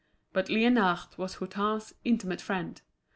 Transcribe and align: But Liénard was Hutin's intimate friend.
But 0.33 0.47
Liénard 0.47 1.15
was 1.19 1.35
Hutin's 1.35 1.93
intimate 2.03 2.41
friend. 2.41 2.81